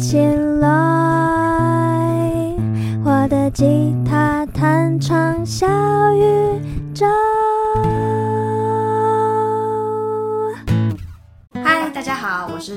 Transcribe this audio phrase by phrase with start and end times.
[0.00, 0.49] 起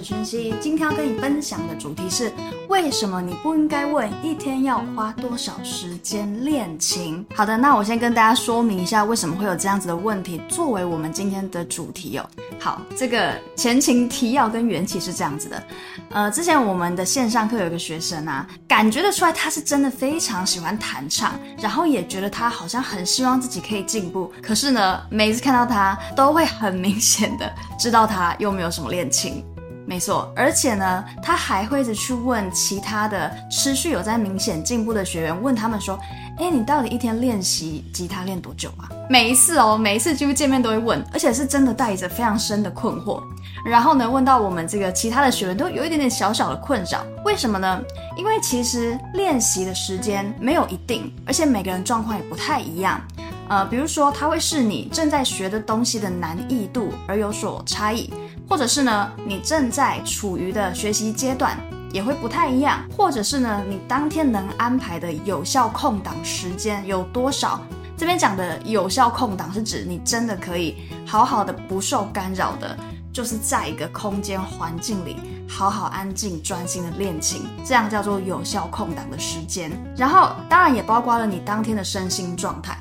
[0.03, 2.31] 是薰希，今天要跟你分享的主题是
[2.67, 7.25] 为什么你不应该问一天要花多少时间练琴。
[7.35, 12.29] 好的，那我先跟大家说明一下为什么会有这样子的问题，作为我们今天的主题哦。
[12.59, 15.63] 好，这个前情提要跟缘起是这样子的，
[16.09, 29.03] 呃，之前我们的线上课有一个学生啊，感觉得出来他是真的非常喜欢弹唱，然后也觉得他好像很希望自己可以进步，可是呢，每一次看到他都会很明显的知道他又没有什么练。
[29.13, 29.45] 琴，
[29.85, 35.99] 没错，而且呢，他还会去问其他的持续有在明显进步的学员，问他们说
[36.39, 43.21] ：“哎，你到底一天练习吉他练多久啊？”每一次哦，每一次几乎见面都会问，而且是真的带着非常深的困惑。
[43.65, 47.81] 然后呢，问到我们这个其他的学员都有一点点小小的困扰，为什么呢？
[48.17, 53.01] 因为其实练习的时间没有一定，而且每个人状况也不太一样。
[53.49, 58.11] 呃，比如说，他会是你正在学的东西的难易度而有所差异。
[58.53, 61.57] 或者是呢，你正在处于的学习阶段
[61.91, 67.59] 也会不太一样，或者是呢，你当天能安排的有效空档时间有多少？
[67.97, 72.77] 这边讲的有效空档是指你真的可以好好的不受干扰的，
[73.11, 75.17] 就是在一个空间环境里
[75.55, 79.71] 好好安静专心的练琴，这样叫做有效空档的时间。
[79.95, 82.75] 然后当然也包括了你当天的身心状态。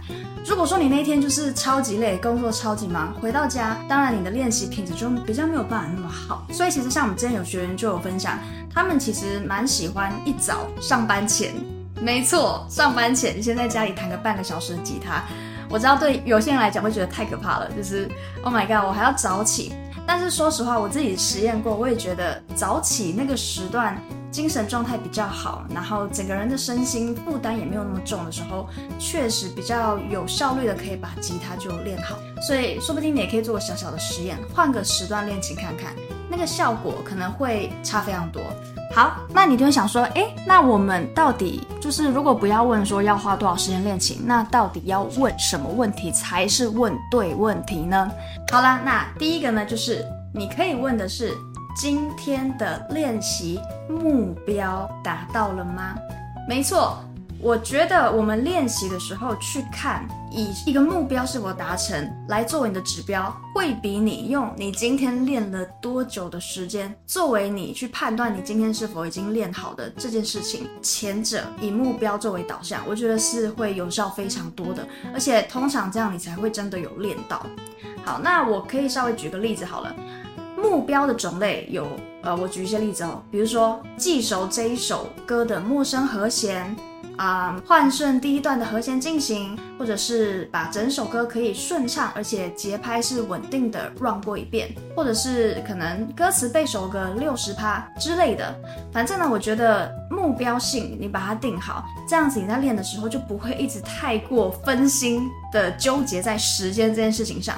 [0.47, 6.47] 如果说你那一天就是超级累，工作超级忙，回到家，当然你的练习品质就比较没有办法那么好。
[6.51, 8.39] 所以其实像我们之前有学员就有分享，
[8.73, 11.53] 他们其实蛮喜欢一早上班前，
[12.01, 15.23] 没错，上班前先在家里弹个半个小时的吉他。
[15.69, 18.11] 我知道对有些人来讲会觉得太可怕了，就是
[18.43, 19.75] Oh my God，我还要早起。
[20.07, 23.97] 但是说实话，我自己实验过，我也觉得早起那个时段。
[24.33, 28.67] 精神状态比较好，然后整个人的身心负担也没有那么重的时候，
[28.99, 32.17] 确实比较有效率的可以把吉他就练好。
[32.41, 35.93] 所以说不定你也可以做个小小的实验，换个时段练琴看看，
[36.31, 38.43] 那个效果可能会差非常多。
[38.95, 48.11] 好，那你就会想说，哎，那我们到底就是如果不要问说要花多少时间练琴，那到底要问什么问题才是问对问题呢？
[48.51, 50.05] 好啦，那第一个呢，就是
[50.35, 51.33] 你可以问的是。
[51.75, 53.59] 今天的练习
[53.89, 55.95] 目标达到了吗？
[56.47, 57.03] 没错，
[57.43, 77.45] 我觉得我们练习的时候去看，以一个目标是否达成来作为你的指标，会比你用你今天练了多久的时间作为你去判断你今天是否已经练好的这件事情，前者以目标作为导向，我觉得是会有效非常多的，而且通常这样你才会真的有练到。
[78.05, 79.93] 好，那我可以稍微举个例子好了。
[80.57, 81.89] 目标的种类有，
[82.23, 86.75] 呃，我举一些例子哦，比如说记熟这一首歌的陌生和弦，
[87.17, 98.55] 啊、换顺第一段的和弦进行，或者是把整首歌可以顺畅而且节拍是稳定的 run 过一遍，或者是可能歌词背熟个六十趴之类的。
[98.93, 107.57] 反正呢，我觉得目标性你把它定好，这样子你在练的时候就不会一直太过分心的纠结在时间这件事情上。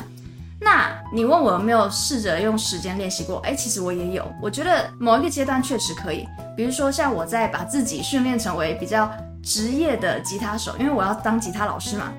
[0.61, 3.37] 那你问我有没有试着用时间练习过？
[3.41, 4.27] 哎，其实我也有。
[4.41, 6.27] 我觉得某一个阶段确实可以，
[6.57, 9.11] 比如说像我在把自己训练成为比较
[9.45, 12.13] 职业的吉他手，因为我要当吉他老师嘛。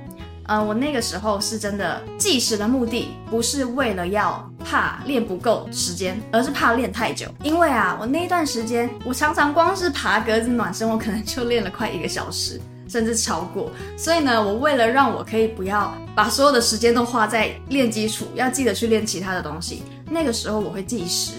[0.48, 7.28] 呃，我那个时候是真的计时的目的不是为了要怕练不够时间，而是怕练太久。
[7.42, 12.62] 因为啊，我那一段时间我常常光是爬格子暖身，我可能就练了快一个小时。
[12.88, 19.82] 甚至超过，所以呢，我为了让我可以不要把所有的时间都花在练基础，要记得去练其他的东西。
[20.08, 21.32] 那个时候我会计时，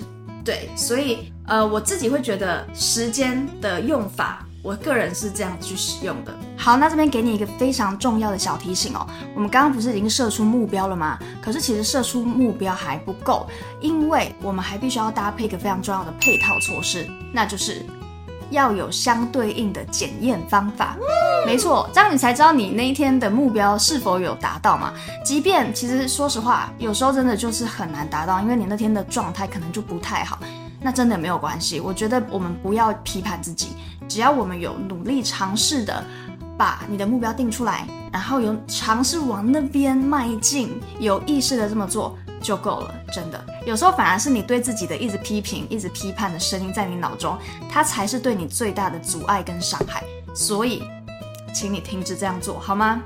[0.44, 6.34] 对，所以呃，我自己会觉得时间的用法，我个人是这样去使用的。
[6.56, 11.16] 好，那这边给你一个非常重要的小提醒哦，我们刚刚不是已经设出目标了吗？
[11.40, 13.46] 可是其实设出目标还不够，
[13.80, 17.86] 因为我们还必须要搭配一个非常重要的配套措施，那就是。
[18.50, 20.96] 要有相对应的检验方法，
[21.44, 24.94] 没错，这样你才知道你那一天的目标是否有达到嘛。
[25.24, 30.38] 即便其实说实话，有时候真的就是很难达到，因为你那天的状态可能就不太好，
[30.80, 31.80] 那真的没有关系。
[31.80, 33.70] 我觉得我们不要批判自己，
[34.08, 36.04] 只要我们有努力尝试的
[36.56, 42.16] 把你的目标定出来，然后有尝试往那边迈进，有意识的这么做。
[42.42, 43.44] 就够了，真的。
[43.64, 47.36] 有时候反而是你对自己的一直批评、一直批判的声音在你脑中，
[47.68, 50.04] 它才是对你最大的阻碍跟伤害。
[50.32, 50.84] 所以，
[51.52, 53.02] 请你停止这样做好吗？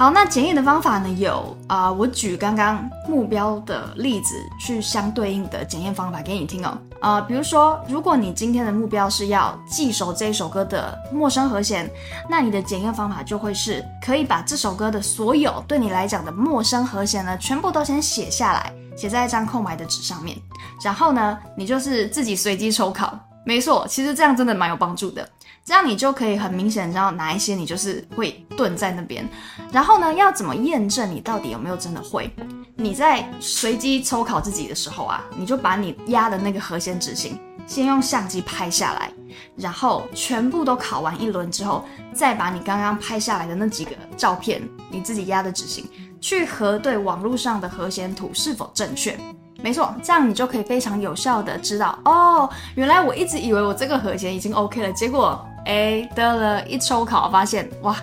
[0.00, 1.10] 好，那检验的方法呢？
[1.18, 6.78] 有啊、我举刚刚目标的例子去相对应的检验方法给你听哦。
[7.00, 11.86] 啊、比如说，如果你今天的目标是要记熟这一首歌的陌生和弦，
[12.30, 20.34] 那你的检验方法就会是可以把这首歌的所有对你来讲的陌生和弦呢，全部都先写下来，写在一张空白的纸上面，
[20.82, 23.18] 然后呢，你就是自己随机抽考。
[23.44, 25.28] 没错，其实这样真的蛮有帮助的。
[25.70, 29.24] 这样你就可以很明显知道哪一些你就是会顿在那边。
[29.70, 32.28] 然后呢，要怎么验证你到底有没有真的会？
[32.74, 37.38] 你在随机抽考自己的时候啊，你就把你压的那个和弦指型
[37.68, 39.12] 先用相机拍下来，
[39.54, 45.88] 然后全部都考完一轮之后，再把你刚刚拍下来的那几个照片，你自己压的指型
[46.20, 49.16] 去核对网络上的和弦图是否正确。
[49.62, 57.96] 没错，这样你就可以非常有效的知道哦，原来我一直以为我这个和弦已经 OK 了，结 果哎得了一抽考发现哇，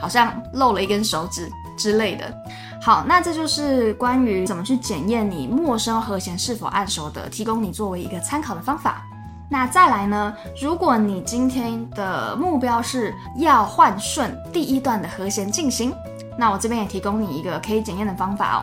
[0.00, 2.24] 好像漏了一根手指之类的。
[2.82, 9.02] 好，那这就是关于怎么去检验你陌生和弦是否按熟的，提供你作为一个参考的方法。
[9.50, 15.94] 那再来呢，如果你今天的目标是要换顺第一段的和弦进行，
[16.36, 18.60] 那我这边也提供你一个可以检验的方法哦。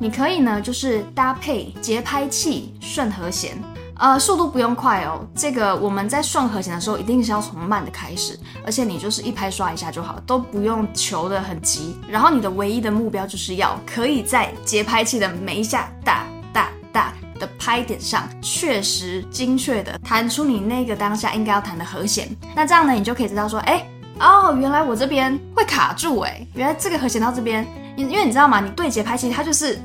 [0.00, 3.56] 你可以呢，就是搭配节拍器顺和弦，
[3.96, 5.26] 呃，速度不用快哦。
[5.34, 11.96] 这个我们在顺和弦的时候，一定是要从慢的开始，而且你就是一拍刷一下就好，都不用求得很急。
[12.08, 22.28] 然后你的唯一的目标就是要可以在节拍器的每一下哒哒哒的拍点上，确实精确的弹出你那个当下应该要弹的和弦。
[22.54, 23.86] 那这样呢，你就可以知道说，哎，
[24.18, 27.66] 哦，原来我这边会卡住，哎，原来这个和弦到这边。
[27.96, 28.60] 因因为你知道吗？
[28.60, 29.80] 你对节拍器，它就是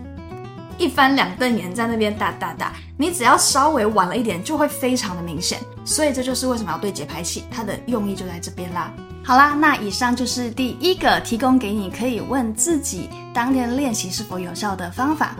[0.79, 5.59] 一翻两瞪眼在那边哒哒哒，你只要稍微晚了一点，就会非常的明显。
[5.83, 8.91] 所以这就是为什么要对节拍器，它的用意就在这边啦。
[9.21, 15.35] 好啦，那以上就是第一个提供给你可以问自己当天练习是否有效的方法。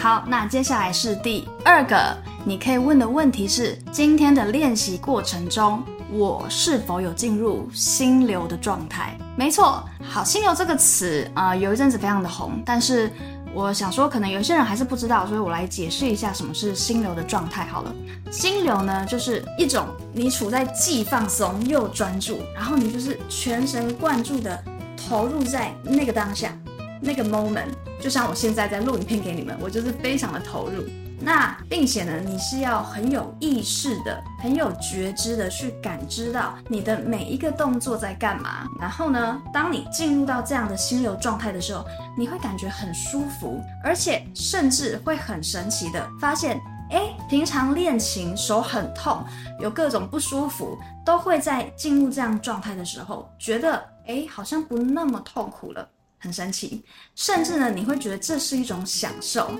[0.00, 9.16] 好，那接下来是第二个你可以问的问题是：今天的练习过程中，我是否有进入心流的状态？
[9.36, 13.12] 没错，好，心流这个词啊，有一阵子非常的红，但是
[13.58, 17.92] 我想说，可能有些人还是不知道，所以我来解释一下什么是心流的状态好了。
[18.30, 24.62] 心流呢，就是一种你处在既放松又专注，然后你就是全神贯注的
[25.08, 26.56] 投入在那个当下，
[27.00, 30.84] 那个 moment，就像我现在在录影片给你们，我就是非常的投入。
[31.20, 38.64] 那并且呢，你是要很有意识的、很有觉知的去感知到你的每一个动作在干嘛。
[38.80, 41.84] 然后呢，当你进入到这样的心流状态的时候，
[42.16, 46.56] 你会感觉很舒服，而且甚至会很神奇的发现，
[46.90, 49.20] 哎，平常练琴手很痛，
[49.58, 56.84] 有各种不舒服，都会在进入这样状态的时候，觉得哎，好像不那么痛苦了，很神奇。
[57.14, 59.50] 甚至呢，你会觉得这是一种享受。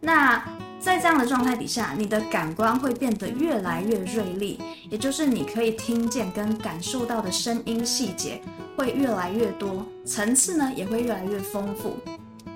[0.00, 0.42] 那
[0.80, 8.40] 在这样的状态底下，你的感官会变得越来越锐利，也就是你可以听见跟感受到的声音细节
[8.76, 11.96] 会越来越多，层次呢也会越来越丰富。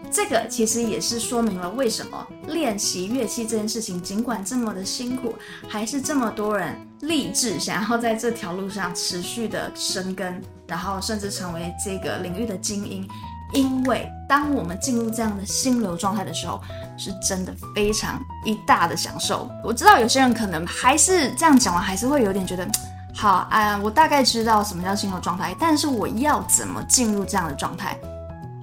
[0.08, 5.34] 这个其实也是说明了为什么练习乐器这件事情，尽管这么的辛苦，
[5.66, 13.08] 还是这么多人立志想要在这条路上持续的深耕，然后甚至成为这个领域的精英。
[13.52, 16.60] 因为当我们进入这样的心流状态的时候，
[16.96, 19.50] 是真的非常一大的享受。
[19.62, 22.66] 我知道有些人可能还是这样讲完，还是会有点觉得，
[23.14, 27.98] 好啊，我大概知道什么叫心流状态，但是我要怎么进入这样的状态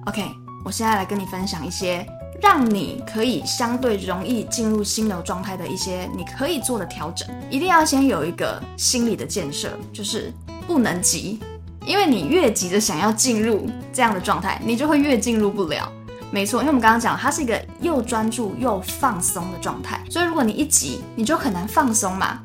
[0.06, 0.24] ？OK，
[0.64, 2.04] 我现在来跟你分享一些
[2.42, 7.28] 让你可以相对容易进入心流状态的一些你可以做的调整。
[7.48, 10.32] 一定要先有一个心理的建设，就是
[10.66, 11.38] 不能急。
[11.86, 15.90] 因为你越急着想要进入这样的状态，你就会越进入不了。
[16.30, 22.40] 没错，因为我们刚刚讲，它是一个又专注又放松的状态，所以如果你一急，你就很难放松嘛。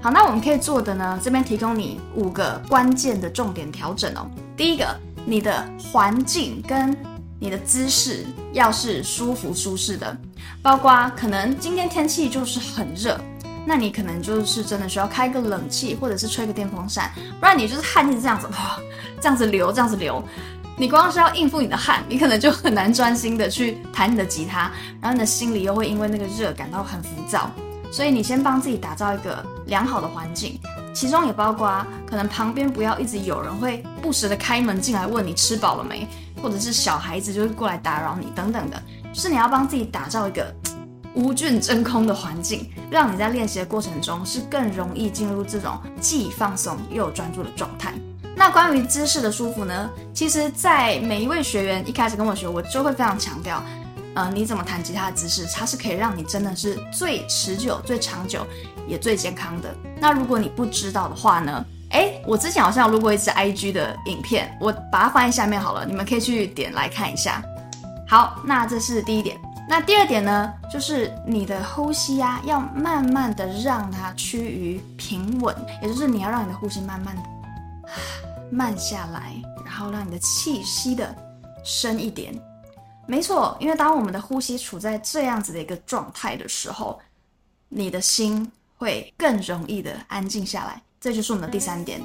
[0.00, 4.30] 好，那我们可以做的呢，这边提供你五个关键的重点调整哦。
[4.56, 4.86] 第一个，
[5.24, 6.96] 你的环境跟
[7.40, 10.16] 你的姿势要是舒服舒适的，
[10.62, 13.20] 包括可能今天天气就是很热。
[13.68, 18.78] 那你可能就是真的需要开个冷气，或者是吹个电风扇，不然你就是汗一直这样子，哇，
[19.20, 20.22] 这样子流，这样子流，
[20.78, 24.70] 你光是要应付你的汗，你可能就很难专心的去弹你的吉他，
[25.00, 27.50] 然后你的心里又会因为那个热感到很浮躁，
[27.90, 30.60] 所以你先帮自己打造一个良好的环境，
[30.94, 36.06] 其中也包括可能旁边不要一直有人会不时的开门进来问你吃饱了没，
[36.40, 38.80] 或者是小孩子就是过来打扰你等等的，
[39.12, 40.54] 就是你要帮自己打造一个。
[41.16, 47.92] 无菌真空的环境，让你在练习的过程中是更容易进入这种既放松又专注的状态。
[48.36, 49.90] 那关于姿势的舒服呢？
[50.12, 53.62] 其实，在每一位学员一开始跟我学，我就会非常强调，
[54.14, 58.46] 呃，你怎么弹吉他的姿势，它是可以让你真的是最持久、最长久，
[58.86, 59.74] 也最健康的。
[59.98, 61.64] 那如果你不知道的话呢？
[61.92, 67.42] 诶，我之前好像有录过一支 IG 的影片，我把它放在下面好了，你们可以去点来看一下。
[68.06, 69.38] 好，那这是第一点。
[69.68, 77.16] 那第二点呢，就是你的呼吸呀、啊，要慢慢的让它趋于平稳，也就是你要让你的呼吸慢慢
[78.50, 81.12] 慢下来，然后让你的气息的
[81.64, 82.32] 深一点。
[83.08, 87.00] 没错，因为当我们的呼吸处在这样子的一个状态的时候，
[87.68, 90.80] 你的心会更容易的安静下来。
[91.00, 92.00] 这就是我们的第三点，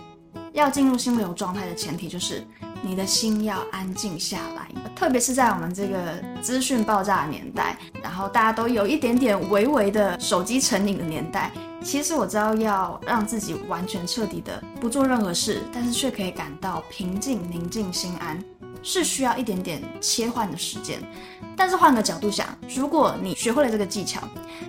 [0.54, 2.46] 要进入心流状态的前提就是
[2.82, 4.68] 你的心要安静下来。
[4.96, 11.52] 特别是在我们这个资讯爆炸的年代，然后大家都有一点点微微的手机成瘾的年代，
[11.84, 18.44] 其实我知道要让自己完全彻底的不做任何事，但是却可以感到平静、宁静、心安，
[18.84, 21.00] 是需要一点点切换的时间。
[21.56, 24.22] 但是换个角度想，如果你学会了这个技巧，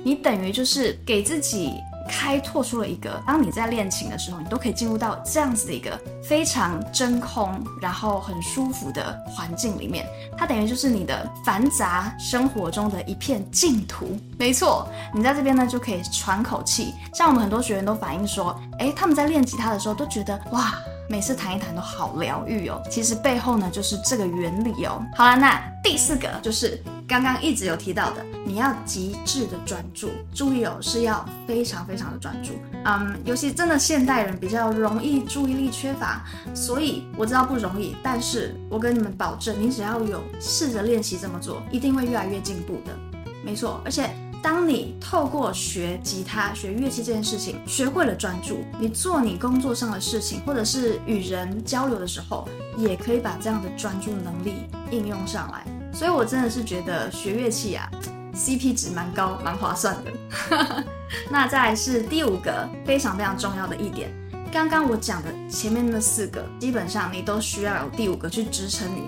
[0.03, 1.75] 你等于就是给自己。
[2.09, 10.07] 开拓出了一个，当你在练琴的时候，你都可以进入到这样子的一个非常真空，然后很舒服的环境里面。
[10.37, 14.19] 它等于就是你的繁杂生活中的一片净土。
[14.39, 16.95] 没错，你在这边呢就可以喘口气。
[17.15, 20.75] 像我们很多学员都反映说，诶，他们在练吉他的时候都觉得哇。
[21.09, 25.05] 每次弹一弹都好疗愈哦，其实背后呢就是这个原理哦。
[25.15, 32.53] 好了，那第四个就是刚刚一直有提到的，你要极致的专注，注意哦，是要非常非常的专注。
[32.85, 42.97] 嗯，尤其真的现代人比较容易注意力缺乏，所以我知道不容易，但是我跟你们保证，你只要有试着练习这么做，一定会越来越进步的。
[43.45, 44.11] 没错，而且。
[44.43, 55.65] 当你透过学吉他、学乐器这件事情，学会了专注，你做你工作上的事情，或者是与人交流的时候，也可以把这样的专注能力应用上来。
[55.93, 57.89] 所以我真的是觉得学乐器啊
[58.35, 60.85] ，CP 值蛮高、蛮划算的。
[61.31, 64.11] 那再是第五个非常非常重要的一点，
[64.51, 69.03] 刚刚我讲的前面那四个，基本上你都需要有第五个去支撑你，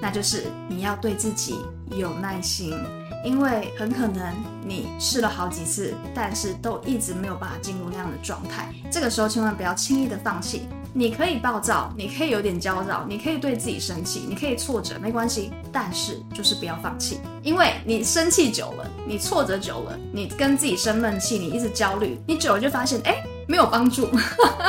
[0.00, 1.56] 那就是你要对自己
[1.90, 2.74] 有耐心。
[3.22, 4.34] 因为很可能
[4.64, 8.72] 你试了好几次，但是都一直没有办法进入那样的状态。
[8.90, 10.66] 这个时候千万不要轻易的放弃。
[10.92, 15.52] 你可以暴躁，你可以有点焦躁，你可以对自己生气，你可以挫折，没关系。
[15.72, 24.10] 但是就是不要放弃，因为你生气久了，你挫折久了，你跟自己生闷气，你一直焦虑，你久了就发现，哎，没有帮助。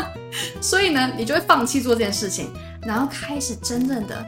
[0.61, 2.51] 所以呢，你就会放弃做这件事情，
[2.83, 4.25] 然后开始真正的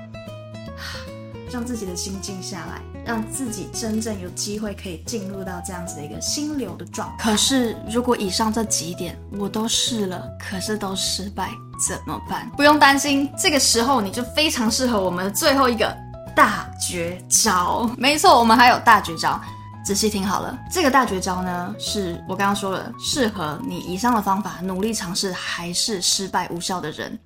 [1.51, 2.81] 让自己的心静下来。
[3.05, 7.31] 让自己真正有机会可以进入到这样子的一个心流的状态。
[7.31, 11.49] 可是，如果以上这几点我都试了，可是都失败，
[11.85, 12.49] 怎么办？
[12.57, 15.95] 不用担心，这个时候你就非常适合我们的最后一个
[16.35, 17.89] 大绝招。
[17.97, 19.39] 没错，我们还有大绝招，
[19.85, 20.57] 仔细听好了。
[20.71, 27.19] 这个大绝招呢，是我刚刚说了，适合你以上的方法努力尝试还是失败无效的人。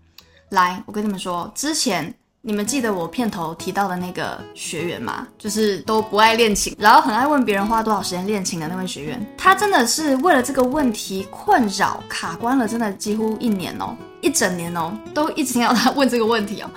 [0.50, 2.14] 来，我跟你们说，之前。
[2.48, 5.28] 你们记得我片头提到的那个学员吗？
[5.38, 9.36] 就是都不爱练琴，然后很爱问别人花多少时间练琴的那位学员。
[9.38, 16.72] 他真的是为了这个问题困扰卡关了，真的几乎一年哦，一整年哦，都一直听到他问这个问题哦。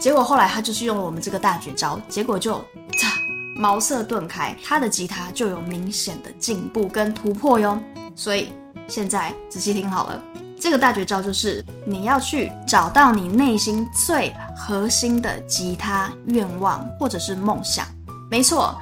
[0.00, 2.64] 结果后来他就是用了我们这个大绝招，结果就，
[3.54, 7.78] 茅塞顿开，他的吉他就有明显的进步跟突破哟。
[8.14, 8.48] 所以
[8.88, 10.22] 现在仔细听好了。
[10.58, 17.86] 这个大绝招就是你要去找到你内心最核心的吉他愿望或者是梦想。
[18.30, 18.76] 没错，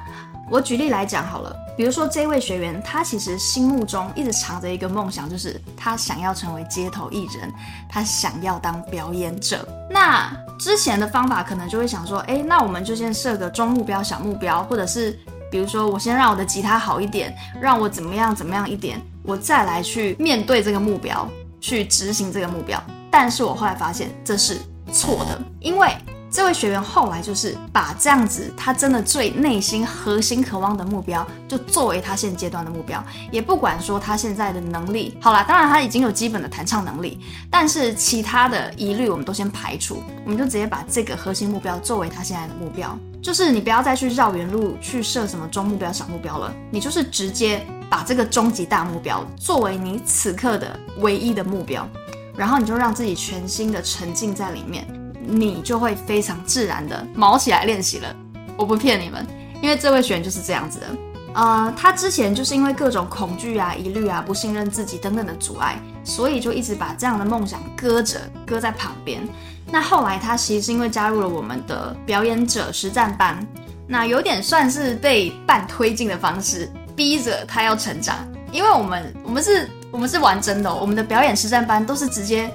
[0.49, 7.53] 我举例来讲好了，比如说这位学员，他其实心目中一直藏着一个梦想，就是他想要成为街头艺人，
[7.89, 9.67] 他想要当表演者。
[9.89, 15.19] 那之前的方法可能就会想说，诶，那我们就先设个中目标、小目标，或者是
[15.51, 21.27] 比如说我先让我的吉他好一点，让我怎么样怎么样一点，我再来去面对这个目标。
[21.67, 22.79] 去执行这个目标，
[23.09, 24.59] 但是我后来发现这是
[24.93, 25.89] 错的，因为
[26.35, 33.01] 这位学员后来就是把这样子他真的最内心核心渴望的目标，就作为他现阶段的目标，
[33.31, 37.17] 也不管说他现在的能力，好啦，当然他已经有基本的弹唱能力，
[37.49, 47.65] 但是其他的疑虑我们都先排除，我们就直接把这个核心目标作为他现在的目标，就是你不要再去绕远路去设什么中目标、小目标了，你就是直接。
[47.87, 51.87] 把这个终极大目标作为你此刻的唯一的目标，
[52.35, 54.85] 然后你就让自己全心的沉浸在里面，
[55.27, 58.15] 你就会非常自然的毛起来练习了。
[58.57, 59.25] 我不骗你们，
[59.61, 60.85] 因为这位学员就是这样子的。
[61.33, 69.27] 呃，他之前就是因为各种恐惧啊、疑虑啊、不信任自己等等的阻碍，所以就一直把这样的梦想搁着，搁在旁边。
[69.69, 73.45] 那后来他其实是因为加入了我们的表演者实战班，
[73.85, 78.15] 那有点算是被半推进的方式，逼着他要成长。
[78.53, 82.49] 因为我们我们是我们是玩真的，我们的表演实战班都是直接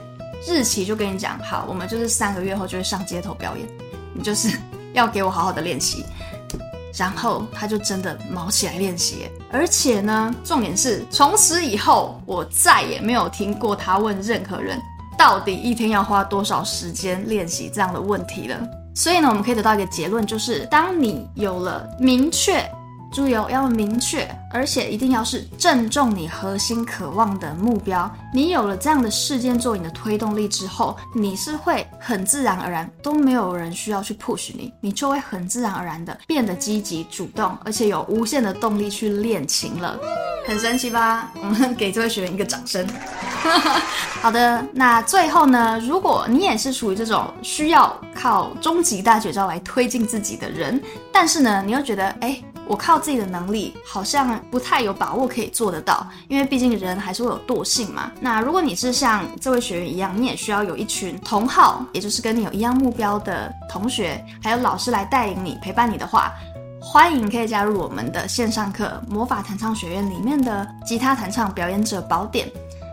[0.46, 3.68] 日期就跟你讲好，我们就是三个月后就会上街头表演，
[4.14, 4.56] 你就是
[4.94, 6.04] 要给我好好的练习。
[6.96, 14.76] 然后他就真的卯起来练习，而且呢，重点是从此以后，我再也没有听过他问任何人
[15.16, 18.58] 到底一天要花多少时间练习这样的问题了。
[18.92, 22.68] 所以呢，我们可以得到一个结论，就是当你有了明确。
[23.12, 28.08] 注意哦，要明确，而且一定要是正中你核心渴望的目标。
[28.32, 39.98] 你有了这样的事件做你的推动力之后，你是会很自然而然，都没有人需要去 push 你，你就会很自然而然的变得积极主动，而且有无限的动力去练琴了。
[40.46, 41.30] 很神奇吧？
[41.42, 42.86] 我们给这位学员一个掌声。
[44.22, 50.80] 好的，那最后呢，如果你也是属于这种需要靠终极大绝招来推进自己的人，
[51.12, 52.40] 但是呢，你又觉得，哎。
[52.70, 58.12] 我靠自己的能力好像不太有把握可以做得到，因为毕竟人还是会有惰性嘛。
[58.20, 66.32] 那如果你是像这位学员一样，你也需要有一群同好，也就是跟你有一样目标的同学，还有老师来带领你、陪伴你的话，
[66.80, 72.48] 欢迎可以加入我们的线上课《魔法弹唱学院》里面的吉他弹唱表演者宝典。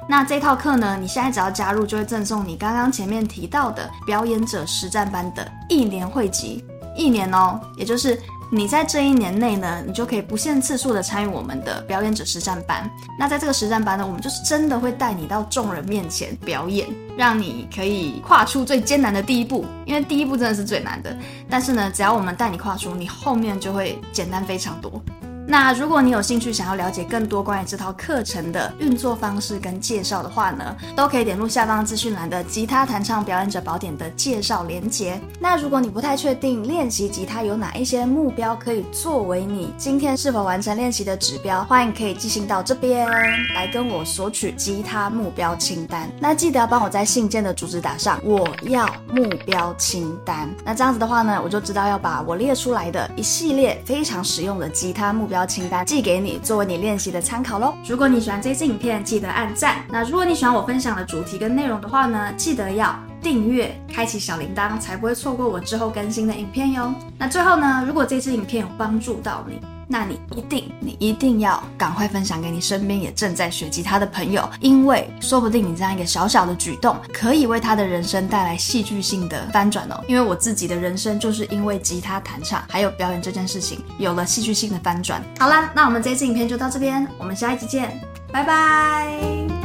[0.09, 6.65] 那这套课呢，你现在只要加入，就会赠送你刚刚前面提到的表演者实战班的一年会籍，
[6.95, 8.19] 一年哦，也就是。
[8.49, 12.89] 你在这一年内呢，你就可以不限次数的参与我们的表演者实战班。
[13.19, 16.87] 那在这个实战班呢，我们就是真的会带你到众人面前表演，
[17.17, 19.65] 让你可以跨出最艰难的第一步。
[19.85, 21.13] 因为第一步真的是最难的，
[21.49, 25.01] 但是呢，只要我们带你跨出，你后面就会简单非常多。
[25.49, 35.17] 那如果你有兴趣想要了解更多关于这套课程的运作方式跟介绍的话呢，都可以点入下方资讯栏的吉他弹唱表演者宝典的介绍连接。
[35.39, 43.07] 那如果你不太确定练习吉他有哪一些目标可以作为你今天是否完成练习的指标，欢迎可以寄信到这边
[43.55, 46.11] 来跟我索取吉他目标清单。
[46.19, 50.49] 那记得要帮我在信件的主旨打上我要目标清单。
[50.65, 55.36] 那这样子的话呢，我就知道要把我列出来的一系列非常实用的吉他目标。
[55.45, 57.73] 清单寄给你，作为你练习的参考喽。
[57.85, 59.83] 如果你喜欢这支影片，记得按赞。
[59.89, 66.93] 那如果你喜欢我分享的主题跟内容的话呢，记得要订阅，开启小铃铛，才不会错过我之后更新的影片哟。
[67.17, 80.03] 那最后呢，如果这支影片有帮助到你，那你一定，你一定要赶快分享给你身边也正在学吉他的朋友，因为说不定你这样一个小小的举动，可以为他的人生带来戏剧性的翻转哦。
[80.07, 85.23] 因为我自己的人生就是因为吉他弹唱还有表演这件事情，有了戏剧性的翻转。
[85.39, 87.99] 好啦，那我们这次影片就到这边，我们下一集见，
[88.31, 89.56] 拜拜。